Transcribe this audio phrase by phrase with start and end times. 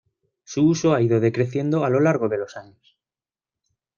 [0.43, 2.97] Su uso ha ido decreciendo a lo largo de los años.